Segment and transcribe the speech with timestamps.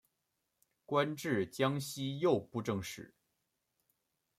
[0.83, 3.13] 官至江西右布政使。